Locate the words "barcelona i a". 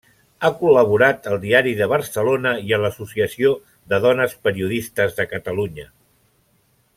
1.91-2.79